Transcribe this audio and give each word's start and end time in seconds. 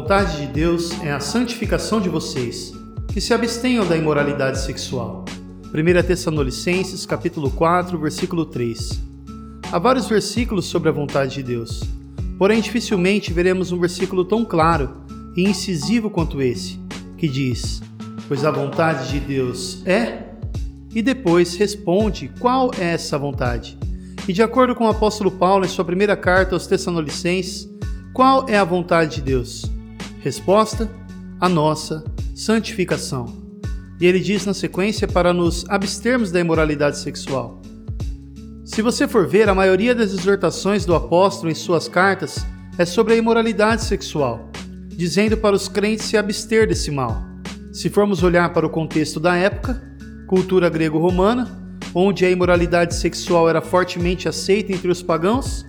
Vontade 0.00 0.38
de 0.38 0.46
Deus 0.46 0.98
é 1.02 1.12
a 1.12 1.20
santificação 1.20 2.00
de 2.00 2.08
vocês, 2.08 2.72
que 3.12 3.20
se 3.20 3.34
abstenham 3.34 3.86
da 3.86 3.94
imoralidade 3.94 4.58
sexual. 4.58 5.26
1 5.74 6.06
Tessalonicenses, 6.06 7.04
capítulo 7.04 7.50
4, 7.50 7.98
versículo 7.98 8.46
3. 8.46 8.98
Há 9.70 9.78
vários 9.78 10.08
versículos 10.08 10.64
sobre 10.64 10.88
a 10.88 10.92
vontade 10.92 11.34
de 11.34 11.42
Deus. 11.42 11.82
Porém, 12.38 12.62
dificilmente 12.62 13.30
veremos 13.30 13.72
um 13.72 13.78
versículo 13.78 14.24
tão 14.24 14.42
claro 14.42 15.02
e 15.36 15.42
incisivo 15.42 16.08
quanto 16.08 16.40
esse, 16.40 16.80
que 17.18 17.28
diz: 17.28 17.82
Pois 18.26 18.42
a 18.42 18.50
vontade 18.50 19.10
de 19.10 19.20
Deus 19.20 19.86
é, 19.86 20.30
e 20.94 21.02
depois 21.02 21.56
responde 21.56 22.32
qual 22.40 22.70
é 22.78 22.94
essa 22.94 23.18
vontade. 23.18 23.78
E 24.26 24.32
de 24.32 24.42
acordo 24.42 24.74
com 24.74 24.86
o 24.86 24.90
apóstolo 24.90 25.30
Paulo 25.30 25.66
em 25.66 25.68
sua 25.68 25.84
primeira 25.84 26.16
carta 26.16 26.56
aos 26.56 26.66
Tessalonicenses, 26.66 27.68
qual 28.14 28.48
é 28.48 28.56
a 28.56 28.64
vontade 28.64 29.16
de 29.16 29.20
Deus? 29.20 29.70
Resposta: 30.20 30.90
a 31.40 31.48
nossa 31.48 32.04
santificação. 32.34 33.40
E 33.98 34.06
ele 34.06 34.20
diz 34.20 34.46
na 34.46 34.54
sequência 34.54 35.08
para 35.08 35.32
nos 35.32 35.64
abstermos 35.68 36.30
da 36.30 36.40
imoralidade 36.40 36.98
sexual. 36.98 37.60
Se 38.64 38.82
você 38.82 39.08
for 39.08 39.26
ver, 39.26 39.48
a 39.48 39.54
maioria 39.54 39.94
das 39.94 40.12
exortações 40.12 40.84
do 40.84 40.94
apóstolo 40.94 41.50
em 41.50 41.54
suas 41.54 41.88
cartas 41.88 42.44
é 42.78 42.84
sobre 42.84 43.14
a 43.14 43.16
imoralidade 43.16 43.82
sexual, 43.82 44.48
dizendo 44.88 45.36
para 45.36 45.56
os 45.56 45.68
crentes 45.68 46.06
se 46.06 46.16
abster 46.16 46.68
desse 46.68 46.90
mal. 46.90 47.22
Se 47.72 47.88
formos 47.88 48.22
olhar 48.22 48.52
para 48.52 48.66
o 48.66 48.70
contexto 48.70 49.18
da 49.18 49.36
época, 49.36 49.82
cultura 50.26 50.68
grego-romana, 50.68 51.78
onde 51.94 52.24
a 52.24 52.30
imoralidade 52.30 52.94
sexual 52.94 53.48
era 53.48 53.60
fortemente 53.60 54.28
aceita 54.28 54.72
entre 54.72 54.90
os 54.90 55.02
pagãos, 55.02 55.64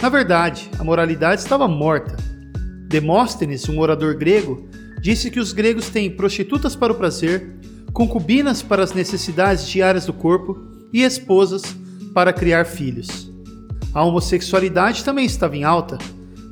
na 0.00 0.08
verdade, 0.08 0.68
a 0.78 0.84
moralidade 0.84 1.40
estava 1.40 1.68
morta. 1.68 2.31
Demóstenes, 2.92 3.66
um 3.70 3.80
orador 3.80 4.18
grego, 4.18 4.68
disse 5.00 5.30
que 5.30 5.40
os 5.40 5.54
gregos 5.54 5.88
têm 5.88 6.10
prostitutas 6.10 6.76
para 6.76 6.92
o 6.92 6.94
prazer, 6.94 7.56
concubinas 7.90 8.60
para 8.60 8.84
as 8.84 8.92
necessidades 8.92 9.66
diárias 9.66 10.04
do 10.04 10.12
corpo 10.12 10.60
e 10.92 11.00
esposas 11.02 11.62
para 12.12 12.34
criar 12.34 12.66
filhos. 12.66 13.32
A 13.94 14.04
homossexualidade 14.04 15.02
também 15.04 15.24
estava 15.24 15.56
em 15.56 15.64
alta. 15.64 15.96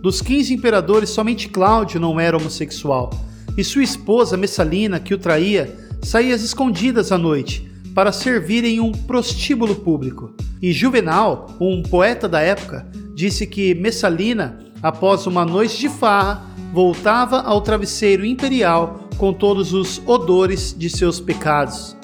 Dos 0.00 0.22
15 0.22 0.54
imperadores, 0.54 1.10
somente 1.10 1.46
Cláudio 1.46 2.00
não 2.00 2.18
era 2.18 2.38
homossexual, 2.38 3.10
e 3.54 3.62
sua 3.62 3.82
esposa 3.82 4.34
Messalina, 4.34 4.98
que 4.98 5.12
o 5.12 5.18
traía, 5.18 5.76
saía 6.02 6.34
às 6.34 6.42
escondidas 6.42 7.12
à 7.12 7.18
noite 7.18 7.70
para 7.94 8.12
servir 8.12 8.64
em 8.64 8.80
um 8.80 8.92
prostíbulo 8.92 9.74
público. 9.74 10.34
E 10.62 10.72
Juvenal, 10.72 11.54
um 11.60 11.82
poeta 11.82 12.26
da 12.26 12.40
época, 12.40 12.90
disse 13.14 13.46
que 13.46 13.74
Messalina, 13.74 14.69
após 14.82 15.26
uma 15.26 15.44
noite 15.44 15.78
de 15.78 15.88
farra, 15.88 16.42
voltava 16.72 17.40
ao 17.40 17.60
travesseiro 17.60 18.24
imperial 18.24 19.08
com 19.18 19.32
todos 19.32 19.72
os 19.72 20.00
odores 20.06 20.74
de 20.76 20.88
seus 20.88 21.20
pecados. 21.20 21.96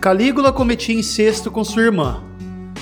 Calígula 0.00 0.52
cometia 0.52 0.98
incesto 0.98 1.50
com 1.50 1.64
sua 1.64 1.82
irmã. 1.82 2.22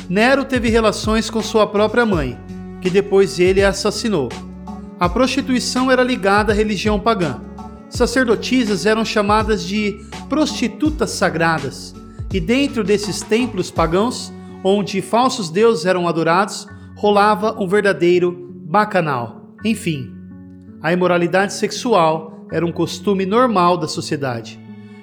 Nero 0.08 0.44
teve 0.44 0.68
relações 0.68 1.30
com 1.30 1.42
sua 1.42 1.66
própria 1.66 2.04
mãe, 2.04 2.38
que 2.80 2.90
depois 2.90 3.38
ele 3.38 3.62
assassinou. 3.62 4.28
A 5.00 5.08
prostituição 5.08 5.90
era 5.90 6.02
ligada 6.02 6.52
à 6.52 6.54
religião 6.54 6.98
pagã. 6.98 7.40
Sacerdotisas 7.88 8.84
eram 8.84 9.04
chamadas 9.04 9.64
de 9.64 10.04
prostitutas 10.28 11.10
sagradas, 11.10 11.94
e 12.32 12.38
dentro 12.38 12.84
desses 12.84 13.22
templos 13.22 13.70
pagãos, 13.70 14.32
onde 14.62 15.00
falsos 15.00 15.48
deuses 15.48 15.86
eram 15.86 16.06
adorados, 16.06 16.66
rolava 16.94 17.56
um 17.58 17.66
verdadeiro 17.66 18.47
bacanal. 18.68 19.54
Enfim, 19.64 20.12
a 20.82 20.92
imoralidade 20.92 21.54
sexual 21.54 22.46
era 22.52 22.66
um 22.66 22.70
costume 22.70 23.24
normal 23.24 23.78
da 23.78 23.88
sociedade. 23.88 24.60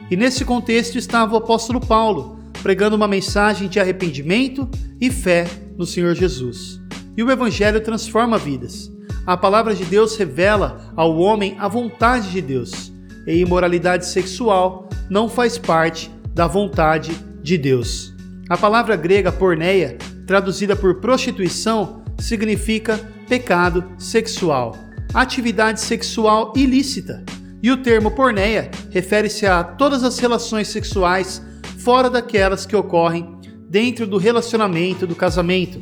E 0.09 0.15
nesse 0.15 0.45
contexto 0.45 0.99
estava 0.99 1.33
o 1.33 1.37
apóstolo 1.37 1.81
Paulo, 1.81 2.39
pregando 2.61 2.95
uma 2.95 3.07
mensagem 3.07 3.67
de 3.67 3.79
arrependimento 3.79 4.69
e 5.01 5.09
fé 5.09 5.47
no 5.75 5.85
Senhor 5.85 6.13
Jesus. 6.13 6.79
E 7.17 7.23
o 7.23 7.31
evangelho 7.31 7.81
transforma 7.81 8.37
vidas. 8.37 8.91
A 9.25 9.35
palavra 9.35 9.73
de 9.73 9.83
Deus 9.83 10.15
revela 10.15 10.93
ao 10.95 11.17
homem 11.17 11.55
a 11.57 11.67
vontade 11.67 12.29
de 12.29 12.41
Deus. 12.41 12.93
E 13.25 13.35
imoralidade 13.37 14.05
sexual 14.05 14.87
não 15.09 15.27
faz 15.27 15.57
parte 15.57 16.11
da 16.35 16.45
vontade 16.45 17.17
de 17.41 17.57
Deus. 17.57 18.13
A 18.47 18.55
palavra 18.55 18.95
grega 18.95 19.31
porneia, 19.31 19.97
traduzida 20.27 20.75
por 20.75 21.01
prostituição, 21.01 22.04
significa 22.19 22.99
pecado 23.27 23.83
sexual, 23.97 24.77
atividade 25.13 25.81
sexual 25.81 26.53
ilícita. 26.55 27.23
E 27.61 27.71
o 27.71 27.77
termo 27.77 28.11
porneia 28.11 28.69
refere-se 28.91 29.45
a 29.45 29.63
todas 29.63 30.03
as 30.03 30.19
relações 30.19 30.67
sexuais 30.67 31.41
fora 31.79 32.09
daquelas 32.09 32.65
que 32.65 32.75
ocorrem 32.75 33.37
dentro 33.69 34.05
do 34.05 34.17
relacionamento 34.17 35.07
do 35.07 35.15
casamento. 35.15 35.81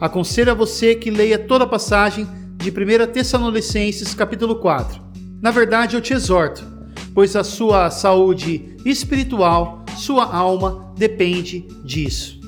Aconselho 0.00 0.52
a 0.52 0.54
você 0.54 0.94
que 0.94 1.10
leia 1.10 1.38
toda 1.38 1.64
a 1.64 1.68
passagem 1.68 2.26
de 2.56 2.70
1 2.70 3.12
Tessalonicenses 3.12 4.14
capítulo 4.14 4.56
4. 4.56 5.02
Na 5.42 5.50
verdade, 5.50 5.96
eu 5.96 6.00
te 6.00 6.12
exorto, 6.12 6.64
pois 7.14 7.36
a 7.36 7.44
sua 7.44 7.90
saúde 7.90 8.76
espiritual 8.84 9.84
sua 9.96 10.24
alma 10.24 10.92
depende 10.96 11.66
disso. 11.84 12.40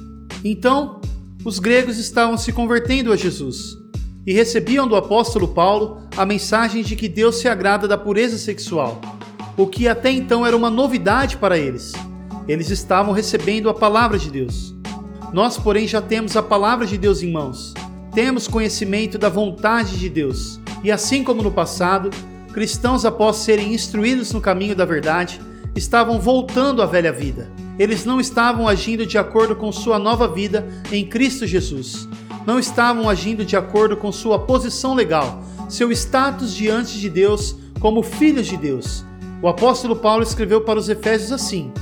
Então, 0.45 1.01
os 1.47 1.61
gregos 1.61 1.97
estavam 1.97 2.37
se 2.37 2.53
convertendo 2.53 3.13
a 3.13 3.17
Jesus 3.17 3.79
e 4.27 4.33
recebiam 4.33 4.89
do 4.89 4.97
apóstolo 4.97 5.47
Paulo 5.47 6.01
a 6.17 6.27
mensagem 6.27 6.83
de 6.83 6.97
que 6.97 7.09
Deus 7.09 7.37
se 7.37 7.47
agrada 7.47 7.87
da 7.87 7.97
pureza 7.97 8.37
sexual, 8.37 9.01
o 9.57 9.65
que 9.65 9.87
até 9.87 10.11
então 10.11 10.45
era 10.45 10.57
uma 10.57 10.69
novidade 10.71 11.37
para 11.37 11.57
eles. 11.57 11.93
Eles 12.49 12.69
estavam 12.69 13.13
recebendo 13.13 13.71
a 13.71 13.75
palavra 13.75 14.19
de 14.19 14.29
Deus. 14.29 14.75
Nós, 15.33 15.57
porém, 15.57 15.87
já 15.87 16.03
temos 16.03 16.37
a 16.37 16.43
palavra 16.43 16.85
de 16.85 16.99
Deus 16.99 17.23
em 17.23 17.31
mãos. 17.31 17.73
Temos 18.13 18.49
conhecimento 18.49 19.17
da 19.17 19.29
vontade 19.29 20.01
de 20.01 20.09
Deus. 20.09 20.59
E 20.83 20.91
assim 20.91 21.23
como 21.23 21.45
no 21.45 21.53
passado, 21.53 22.11
cristãos, 22.53 23.05
após 23.05 23.37
serem 23.37 23.73
instruídos 23.73 24.33
no 24.33 24.41
caminho 24.41 24.75
da 24.75 24.85
verdade, 24.85 25.41
estavam 25.77 26.19
voltando 26.19 26.83
à 26.83 26.87
velha 26.87 27.13
vida. 27.13 27.49
Eles 27.79 28.05
não 28.05 28.21
estavam 28.21 28.67
agindo 28.67 29.05
de 29.07 29.19
acordo 29.19 29.55
com 29.55 29.71
sua 29.71 29.99
nova 29.99 30.27
vida 30.27 30.67
em 30.91 31.07
Cristo 31.07 31.47
Jesus. 31.47 32.09
Não 32.47 32.59
estavam 32.59 33.09
agindo 33.09 33.45
de 33.45 33.57
acordo 33.57 33.97
com 33.97 34.11
sua 34.13 34.39
posição 34.39 34.95
legal, 34.95 35.43
seu 35.69 35.91
status 35.93 36.55
diante 36.55 36.99
de 36.99 37.11
Deus 37.11 37.57
como 37.81 38.03
filhos 38.03 38.47
de 38.47 38.57
Deus. 38.57 39.05
O 39.43 39.49
apóstolo 39.49 39.97
Paulo 39.97 40.23
escreveu 40.23 40.63
para 40.63 40.79
os 40.79 40.89
Efésios 40.89 41.33
assim: 41.33 41.73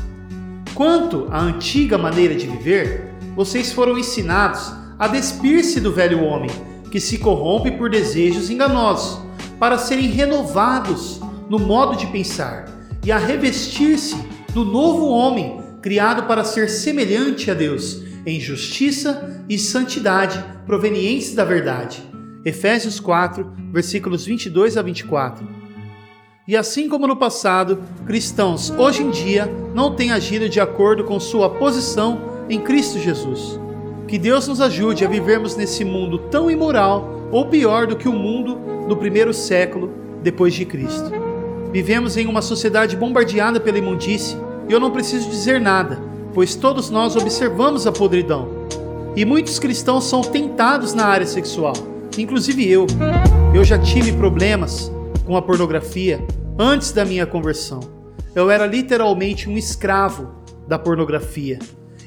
Quanto 0.74 1.28
à 1.30 1.40
antiga 1.40 1.96
maneira 1.96 2.34
de 2.34 2.46
viver, 2.46 3.14
vocês 3.36 3.72
foram 3.72 3.96
ensinados 3.98 4.72
a 4.98 5.06
despir-se 5.06 5.80
do 5.80 5.92
velho 5.92 6.24
homem, 6.24 6.50
que 6.90 7.00
se 7.00 7.18
corrompe 7.18 7.70
por 7.72 7.90
desejos 7.90 8.50
enganosos, 8.50 9.20
para 9.58 9.78
serem 9.78 10.06
renovados 10.06 11.20
no 11.48 11.58
modo 11.58 11.96
de 11.96 12.06
pensar 12.08 12.66
e 13.04 13.12
a 13.12 13.18
revestir-se 13.18 14.16
do 14.52 14.64
novo 14.64 15.08
homem, 15.08 15.63
criado 15.84 16.22
para 16.22 16.42
ser 16.44 16.70
semelhante 16.70 17.50
a 17.50 17.54
Deus, 17.54 18.02
em 18.24 18.40
justiça 18.40 19.44
e 19.46 19.58
santidade 19.58 20.42
provenientes 20.64 21.34
da 21.34 21.44
verdade. 21.44 22.02
Efésios 22.42 22.98
4, 22.98 23.52
versículos 23.70 24.24
22 24.24 24.78
a 24.78 24.82
24. 24.82 25.46
E 26.48 26.56
assim 26.56 26.88
como 26.88 27.06
no 27.06 27.16
passado, 27.16 27.82
cristãos 28.06 28.70
hoje 28.70 29.02
em 29.02 29.10
dia 29.10 29.44
não 29.74 29.94
têm 29.94 30.10
agido 30.10 30.48
de 30.48 30.58
acordo 30.58 31.04
com 31.04 31.20
sua 31.20 31.50
posição 31.50 32.46
em 32.48 32.62
Cristo 32.62 32.98
Jesus. 32.98 33.60
Que 34.08 34.16
Deus 34.16 34.48
nos 34.48 34.62
ajude 34.62 35.04
a 35.04 35.08
vivermos 35.08 35.54
nesse 35.54 35.84
mundo 35.84 36.18
tão 36.30 36.50
imoral 36.50 37.28
ou 37.30 37.44
pior 37.48 37.86
do 37.86 37.94
que 37.94 38.08
o 38.08 38.12
mundo 38.12 38.58
do 38.88 38.96
primeiro 38.96 39.34
século 39.34 39.92
depois 40.22 40.54
de 40.54 40.64
Cristo. 40.64 41.12
Vivemos 41.70 42.16
em 42.16 42.26
uma 42.26 42.40
sociedade 42.40 42.96
bombardeada 42.96 43.60
pela 43.60 43.76
imundície 43.76 44.38
e 44.68 44.72
eu 44.72 44.80
não 44.80 44.90
preciso 44.90 45.28
dizer 45.28 45.60
nada, 45.60 46.00
pois 46.32 46.54
todos 46.54 46.90
nós 46.90 47.16
observamos 47.16 47.86
a 47.86 47.92
podridão. 47.92 48.48
E 49.16 49.24
muitos 49.24 49.58
cristãos 49.58 50.04
são 50.04 50.22
tentados 50.22 50.94
na 50.94 51.06
área 51.06 51.26
sexual, 51.26 51.74
inclusive 52.18 52.68
eu. 52.68 52.86
Eu 53.54 53.64
já 53.64 53.78
tive 53.78 54.12
problemas 54.12 54.90
com 55.24 55.36
a 55.36 55.42
pornografia 55.42 56.24
antes 56.58 56.92
da 56.92 57.04
minha 57.04 57.26
conversão. 57.26 57.80
Eu 58.34 58.50
era 58.50 58.66
literalmente 58.66 59.48
um 59.48 59.56
escravo 59.56 60.34
da 60.66 60.78
pornografia. 60.78 61.58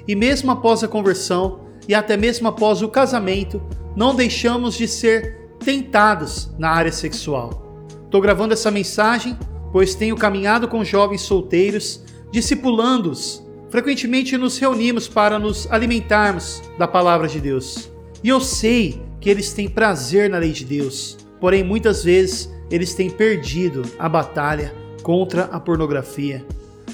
E 0.08 0.16
mesmo 0.16 0.52
após 0.52 0.84
a 0.84 0.88
conversão 0.88 1.62
e 1.88 1.96
até 1.96 2.18
mesmo 2.18 2.48
após 2.48 2.82
o 2.82 2.90
casamento, 2.90 3.62
não 3.96 4.14
deixamos 4.14 4.76
de 4.76 4.88
ser 4.88 5.50
tentados 5.60 6.50
na 6.58 6.70
área 6.70 6.92
sexual. 6.92 7.86
Estou 8.06 8.20
gravando 8.20 8.54
essa 8.54 8.70
mensagem 8.70 9.38
pois 9.72 9.96
tenho 9.96 10.16
caminhado 10.16 10.68
com 10.68 10.84
jovens 10.84 11.22
solteiros, 11.22 12.02
discipulando-os. 12.32 13.46
Frequentemente 13.70 14.38
nos 14.38 14.58
reunimos 14.58 15.08
para 15.08 15.38
nos 15.38 15.70
alimentarmos 15.72 16.62
da 16.78 16.88
palavra 16.88 17.28
de 17.28 17.40
Deus. 17.40 17.92
E 18.24 18.30
eu 18.30 18.40
sei 18.40 19.02
que 19.20 19.30
eles 19.30 19.54
têm 19.54 19.70
prazer 19.70 20.30
na 20.30 20.38
lei 20.38 20.52
de 20.52 20.64
Deus, 20.64 21.18
porém 21.40 21.64
muitas 21.64 22.04
vezes 22.04 22.50
eles 22.72 22.94
têm 22.94 23.10
perdido 23.10 23.84
a 24.00 24.08
batalha 24.08 24.74
contra 25.04 25.44
a 25.46 25.60
pornografia. 25.60 26.46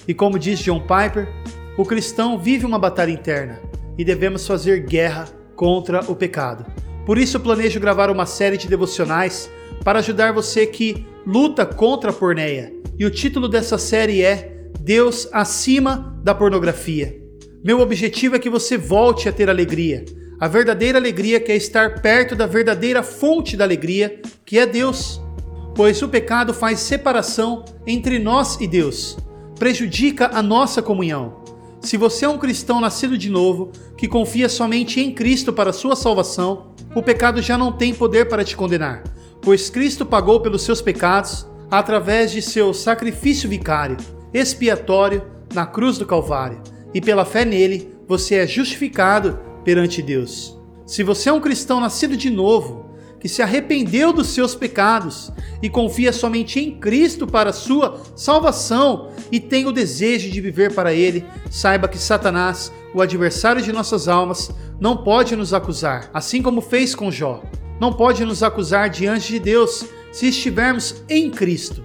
E 0.08 0.14
como 0.14 0.40
diz 0.40 0.60
John 0.60 0.82
Piper, 0.82 1.28
o 1.78 1.86
cristão 1.86 2.38
vive 2.38 2.66
uma 2.66 2.78
batalha 2.78 3.12
interna 3.12 3.60
e 3.98 4.04
devemos 4.04 4.46
fazer 4.46 4.86
guerra 4.86 5.28
contra 5.56 6.02
o 6.12 6.16
pecado. 6.16 6.66
Por 7.06 7.18
isso 7.18 7.40
planejo 7.40 7.80
gravar 7.80 8.10
uma 8.10 8.26
série 8.26 8.58
de 8.58 8.68
devocionais 8.68 9.50
para 9.84 10.00
ajudar 10.00 10.32
você 10.32 10.66
que 10.66 11.06
luta 11.26 11.66
contra 11.66 12.12
a 12.12 12.14
porneia. 12.14 12.74
E 12.98 13.06
o 13.06 13.12
título 13.12 13.48
dessa 13.48 13.78
série 13.78 14.22
é 14.22 14.53
Deus 14.80 15.28
acima 15.32 16.20
da 16.24 16.36
pornografia. 16.36 17.20
Meu 17.64 17.80
objetivo 17.80 18.36
é 18.36 18.40
que 18.40 18.50
você 18.50 18.78
volte 18.78 19.30
a 19.30 19.32
ter 19.32 19.50
alegria. 19.50 20.04
A 20.40 20.48
verdadeira 20.48 20.98
alegria 20.98 21.40
que 21.40 21.52
é 21.52 21.56
estar 21.56 22.02
perto 22.02 22.36
da 22.36 22.46
verdadeira 22.46 23.02
fonte 23.02 23.56
da 23.56 23.64
alegria, 23.64 24.22
que 24.46 24.60
é 24.60 24.66
Deus. 24.66 25.22
Pois 25.74 26.02
o 26.02 26.10
pecado 26.10 26.54
faz 26.54 26.82
separação 26.82 27.64
entre 27.88 28.20
nós 28.20 28.60
e 28.60 28.68
Deus, 28.68 29.18
prejudica 29.58 30.30
a 30.34 30.42
nossa 30.42 30.82
comunhão. 30.82 31.42
Se 31.80 31.98
você 31.98 32.26
é 32.26 32.30
um 32.30 32.38
cristão 32.38 32.80
nascido 32.80 33.18
de 33.18 33.30
novo, 33.30 33.72
que 33.98 34.08
confia 34.08 34.48
somente 34.48 35.02
em 35.02 35.14
Cristo 35.14 35.52
para 35.52 35.74
sua 35.74 35.96
salvação, 35.96 36.74
o 36.96 37.02
pecado 37.02 37.42
já 37.42 37.58
não 37.58 37.72
tem 37.72 37.94
poder 37.94 38.30
para 38.30 38.44
te 38.44 38.56
condenar, 38.56 39.04
pois 39.42 39.70
Cristo 39.70 40.06
pagou 40.06 40.40
pelos 40.42 40.62
seus 40.62 40.82
pecados 40.82 41.48
através 41.72 42.32
de 42.32 42.42
seu 42.42 42.74
sacrifício 42.74 43.50
vicário, 43.50 43.98
expiatório 44.34 45.24
na 45.54 45.66
cruz 45.66 45.98
do 45.98 46.06
Calvário, 46.06 46.62
e 46.94 47.00
pela 47.00 47.26
fé 47.26 47.46
nele 47.46 47.94
você 48.08 48.36
é 48.36 48.48
justificado 48.48 49.40
perante 49.64 50.02
Deus. 50.02 50.58
Se 50.86 51.04
você 51.04 51.30
é 51.30 51.34
um 51.34 51.40
cristão 51.40 51.80
nascido 51.80 52.18
de 52.18 52.30
novo, 52.30 52.94
que 53.20 53.30
se 53.30 53.42
arrependeu 53.42 54.12
dos 54.12 54.28
seus 54.28 54.54
pecados 54.54 55.32
e 55.62 55.70
confia 55.70 56.12
somente 56.12 56.60
em 56.60 56.78
Cristo 56.78 57.26
para 57.26 57.54
sua 57.54 58.02
salvação 58.18 59.12
e 59.32 59.40
tem 59.40 59.66
o 59.66 59.72
desejo 59.72 60.30
de 60.30 60.42
viver 60.42 60.74
para 60.74 60.94
Ele, 60.94 61.24
saiba 61.50 61.88
que 61.88 61.98
Satanás, 61.98 62.70
o 62.94 63.02
adversário 63.02 63.62
de 63.62 63.72
nossas 63.72 64.10
almas, 64.10 64.52
não 64.78 64.98
pode 64.98 65.38
nos 65.38 65.54
acusar, 65.54 66.10
assim 66.14 66.42
como 66.42 66.60
fez 66.60 66.94
com 66.94 67.10
Jó. 67.10 67.42
Não 67.80 67.94
pode 67.94 68.26
nos 68.26 68.44
acusar 68.44 68.90
diante 68.90 69.32
de 69.32 69.40
Deus 69.40 69.86
se 70.12 70.28
estivermos 70.28 71.02
em 71.08 71.32
Cristo, 71.32 71.82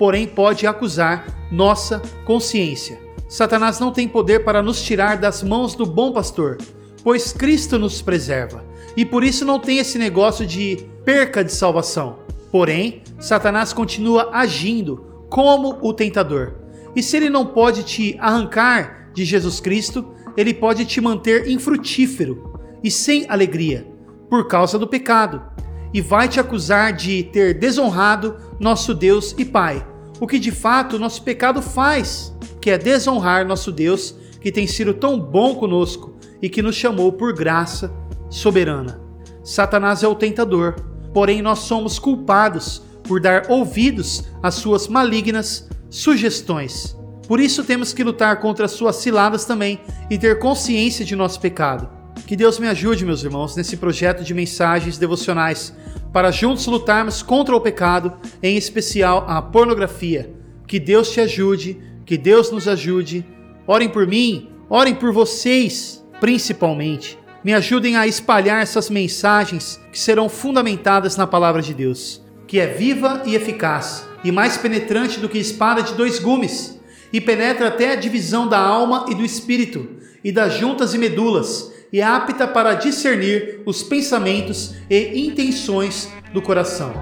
porém 0.00 0.26
pode 0.26 0.66
acusar 0.66 1.26
nossa 1.52 2.00
consciência. 2.24 2.98
Satanás 3.28 3.78
não 3.78 3.92
tem 3.92 4.08
poder 4.08 4.42
para 4.42 4.62
nos 4.62 4.80
tirar 4.80 5.18
das 5.18 5.42
mãos 5.42 5.74
do 5.74 5.84
bom 5.84 6.10
pastor, 6.10 6.56
pois 7.04 7.34
Cristo 7.34 7.78
nos 7.78 8.00
preserva 8.00 8.64
e 8.96 9.04
por 9.04 9.22
isso 9.22 9.44
não 9.44 9.60
tem 9.60 9.76
esse 9.76 9.98
negócio 9.98 10.46
de 10.46 10.88
perca 11.04 11.44
de 11.44 11.52
salvação. 11.52 12.20
Porém, 12.50 13.02
Satanás 13.18 13.74
continua 13.74 14.30
agindo 14.32 15.26
como 15.28 15.78
o 15.82 15.92
tentador. 15.92 16.54
E 16.96 17.02
se 17.02 17.18
ele 17.18 17.28
não 17.28 17.44
pode 17.44 17.82
te 17.82 18.16
arrancar 18.18 19.10
de 19.12 19.22
Jesus 19.22 19.60
Cristo, 19.60 20.14
ele 20.34 20.54
pode 20.54 20.86
te 20.86 20.98
manter 20.98 21.46
infrutífero 21.46 22.58
e 22.82 22.90
sem 22.90 23.26
alegria 23.28 23.86
por 24.30 24.48
causa 24.48 24.78
do 24.78 24.86
pecado, 24.86 25.42
e 25.92 26.00
vai 26.00 26.28
te 26.28 26.38
acusar 26.38 26.92
de 26.92 27.22
ter 27.24 27.54
desonrado 27.54 28.36
nosso 28.58 28.94
Deus 28.94 29.34
e 29.36 29.44
Pai, 29.44 29.86
o 30.20 30.26
que 30.26 30.38
de 30.38 30.50
fato 30.50 30.98
nosso 30.98 31.22
pecado 31.22 31.60
faz, 31.60 32.34
que 32.60 32.70
é 32.70 32.78
desonrar 32.78 33.46
nosso 33.46 33.72
Deus 33.72 34.14
que 34.40 34.50
tem 34.50 34.66
sido 34.66 34.94
tão 34.94 35.18
bom 35.18 35.54
conosco 35.54 36.14
e 36.40 36.48
que 36.48 36.62
nos 36.62 36.74
chamou 36.74 37.12
por 37.12 37.32
graça 37.32 37.92
soberana. 38.28 39.00
Satanás 39.42 40.02
é 40.02 40.08
o 40.08 40.14
tentador, 40.14 40.76
porém 41.12 41.42
nós 41.42 41.60
somos 41.60 41.98
culpados 41.98 42.82
por 43.02 43.20
dar 43.20 43.46
ouvidos 43.48 44.24
às 44.42 44.54
suas 44.54 44.88
malignas 44.88 45.68
sugestões. 45.88 46.96
Por 47.26 47.40
isso 47.40 47.64
temos 47.64 47.92
que 47.92 48.04
lutar 48.04 48.40
contra 48.40 48.64
as 48.64 48.72
suas 48.72 48.96
ciladas 48.96 49.44
também 49.44 49.80
e 50.08 50.18
ter 50.18 50.38
consciência 50.38 51.04
de 51.04 51.14
nosso 51.14 51.40
pecado. 51.40 51.99
Que 52.26 52.36
Deus 52.36 52.58
me 52.58 52.68
ajude, 52.68 53.04
meus 53.04 53.24
irmãos, 53.24 53.56
nesse 53.56 53.76
projeto 53.76 54.22
de 54.22 54.34
mensagens 54.34 54.98
devocionais, 54.98 55.74
para 56.12 56.30
juntos 56.30 56.66
lutarmos 56.66 57.22
contra 57.22 57.56
o 57.56 57.60
pecado, 57.60 58.12
em 58.42 58.56
especial 58.56 59.24
a 59.28 59.42
pornografia. 59.42 60.32
Que 60.66 60.78
Deus 60.78 61.10
te 61.10 61.20
ajude, 61.20 61.78
que 62.04 62.16
Deus 62.16 62.50
nos 62.50 62.68
ajude. 62.68 63.24
Orem 63.66 63.88
por 63.88 64.06
mim, 64.06 64.50
orem 64.68 64.94
por 64.94 65.12
vocês, 65.12 66.04
principalmente 66.20 67.20
me 67.42 67.54
ajudem 67.54 67.96
a 67.96 68.06
espalhar 68.06 68.62
essas 68.62 68.90
mensagens 68.90 69.80
que 69.90 69.98
serão 69.98 70.28
fundamentadas 70.28 71.16
na 71.16 71.26
palavra 71.26 71.62
de 71.62 71.72
Deus, 71.72 72.22
que 72.46 72.60
é 72.60 72.66
viva 72.66 73.22
e 73.24 73.34
eficaz, 73.34 74.06
e 74.22 74.30
mais 74.30 74.56
penetrante 74.56 75.18
do 75.18 75.28
que 75.28 75.38
espada 75.38 75.82
de 75.82 75.94
dois 75.94 76.18
gumes, 76.18 76.78
e 77.12 77.20
penetra 77.20 77.68
até 77.68 77.92
a 77.92 77.96
divisão 77.96 78.46
da 78.46 78.58
alma 78.58 79.06
e 79.08 79.14
do 79.14 79.24
espírito, 79.24 79.88
e 80.22 80.30
das 80.30 80.54
juntas 80.54 80.94
e 80.94 80.98
medulas, 80.98 81.72
e 81.92 82.00
é 82.00 82.04
apta 82.04 82.46
para 82.46 82.74
discernir 82.74 83.62
os 83.66 83.82
pensamentos 83.82 84.74
e 84.88 85.26
intenções 85.26 86.08
do 86.32 86.40
coração. 86.40 86.92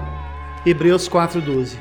Hebreus 0.65 1.07
4:12. 1.07 1.77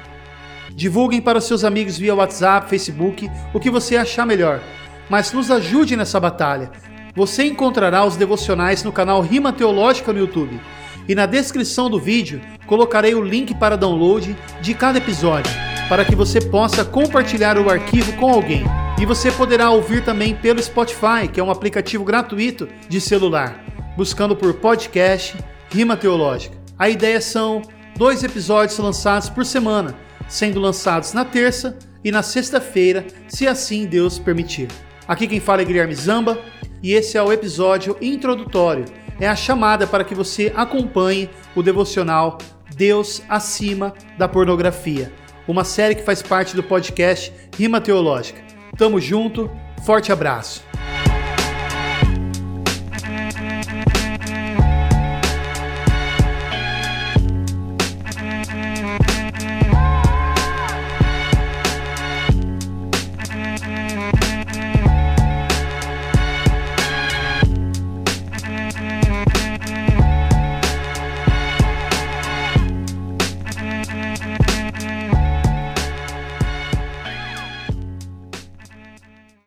Divulguem 0.74 1.20
para 1.20 1.40
seus 1.40 1.64
amigos 1.64 1.98
via 1.98 2.14
WhatsApp, 2.14 2.68
Facebook, 2.68 3.28
o 3.52 3.58
que 3.58 3.70
você 3.70 3.96
achar 3.96 4.26
melhor, 4.26 4.62
mas 5.08 5.32
nos 5.32 5.50
ajude 5.50 5.96
nessa 5.96 6.20
batalha 6.20 6.70
você 7.18 7.44
encontrará 7.44 8.04
os 8.04 8.16
devocionais 8.16 8.84
no 8.84 8.92
canal 8.92 9.20
Rima 9.20 9.52
Teológica 9.52 10.12
no 10.12 10.20
YouTube. 10.20 10.60
E 11.08 11.16
na 11.16 11.26
descrição 11.26 11.90
do 11.90 11.98
vídeo 11.98 12.40
colocarei 12.64 13.12
o 13.12 13.20
link 13.20 13.52
para 13.56 13.76
download 13.76 14.36
de 14.60 14.72
cada 14.72 14.98
episódio, 14.98 15.52
para 15.88 16.04
que 16.04 16.14
você 16.14 16.40
possa 16.40 16.84
compartilhar 16.84 17.58
o 17.58 17.68
arquivo 17.68 18.12
com 18.12 18.30
alguém. 18.30 18.64
E 19.00 19.06
você 19.06 19.30
poderá 19.30 19.70
ouvir 19.70 20.02
também 20.02 20.34
pelo 20.34 20.60
Spotify, 20.60 21.28
que 21.32 21.38
é 21.38 21.42
um 21.42 21.52
aplicativo 21.52 22.04
gratuito 22.04 22.68
de 22.88 23.00
celular, 23.00 23.64
buscando 23.96 24.34
por 24.34 24.52
podcast 24.54 25.38
Rima 25.70 25.96
Teológica. 25.96 26.56
A 26.76 26.88
ideia 26.88 27.20
são 27.20 27.62
dois 27.96 28.24
episódios 28.24 28.76
lançados 28.78 29.28
por 29.28 29.46
semana, 29.46 29.94
sendo 30.28 30.58
lançados 30.58 31.12
na 31.12 31.24
terça 31.24 31.78
e 32.02 32.10
na 32.10 32.24
sexta-feira, 32.24 33.06
se 33.28 33.46
assim 33.46 33.86
Deus 33.86 34.18
permitir. 34.18 34.66
Aqui 35.06 35.28
quem 35.28 35.38
fala 35.38 35.62
é 35.62 35.64
Guilherme 35.64 35.94
Zamba 35.94 36.36
e 36.82 36.92
esse 36.92 37.16
é 37.16 37.22
o 37.22 37.32
episódio 37.32 37.96
introdutório. 38.00 38.84
É 39.20 39.28
a 39.28 39.36
chamada 39.36 39.86
para 39.86 40.02
que 40.02 40.14
você 40.14 40.52
acompanhe 40.56 41.30
o 41.54 41.62
devocional 41.62 42.38
Deus 42.74 43.22
acima 43.28 43.94
da 44.18 44.26
pornografia, 44.26 45.12
uma 45.46 45.62
série 45.62 45.94
que 45.94 46.02
faz 46.02 46.20
parte 46.20 46.56
do 46.56 46.64
podcast 46.64 47.32
Rima 47.56 47.80
Teológica. 47.80 48.57
Tamo 48.76 49.00
junto, 49.00 49.50
forte 49.84 50.12
abraço. 50.12 50.67